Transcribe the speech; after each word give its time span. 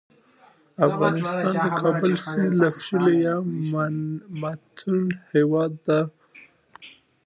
افغانستان 0.87 1.53
د 1.63 1.67
کابل 1.81 2.13
سیند 2.25 2.51
له 2.61 2.69
پلوه 2.79 3.13
یو 3.27 3.39
متنوع 4.39 5.05
هیواد 5.33 5.71
دی. 5.87 6.01